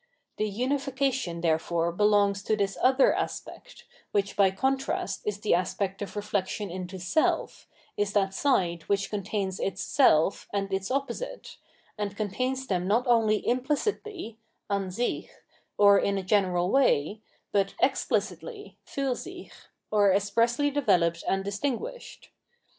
[0.37, 6.15] The unification therefore belongs to this other aspect, which by contrast is the aspect of
[6.15, 11.57] re flection into self, is that side which contains its self and its opposite,
[11.99, 14.39] and contains ^them not only implicitly
[14.71, 15.29] {an sick)
[15.77, 17.21] or in a general way,
[17.51, 19.51] but explicitly {fiir sich)
[19.91, 22.31] or expressly developed and distinguished.